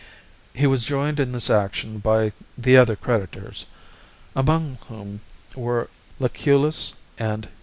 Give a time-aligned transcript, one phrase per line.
[0.55, 3.67] He was joined in this action by the other creditors,
[4.35, 5.21] among whom
[5.55, 5.89] were
[6.19, 7.49] Lucullus and P.